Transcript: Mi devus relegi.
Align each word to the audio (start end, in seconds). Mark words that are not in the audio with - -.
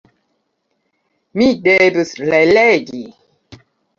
Mi 1.41 1.49
devus 1.67 2.15
relegi. 2.31 3.03